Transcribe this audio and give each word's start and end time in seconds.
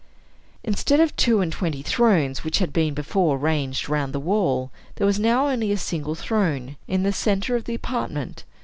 Instead 0.63 0.99
of 0.99 1.15
two 1.15 1.41
and 1.41 1.51
twenty 1.53 1.83
thrones, 1.83 2.43
which 2.43 2.57
had 2.57 2.73
before 2.73 3.37
been 3.37 3.43
ranged 3.43 3.87
around 3.87 4.13
the 4.13 4.19
wall, 4.19 4.71
there 4.95 5.05
was 5.05 5.19
now 5.19 5.47
only 5.47 5.71
a 5.71 5.77
single 5.77 6.15
throne, 6.15 6.75
in 6.87 7.03
the 7.03 7.13
center 7.13 7.55
of 7.55 7.65
the 7.65 7.75
apartment. 7.75 8.43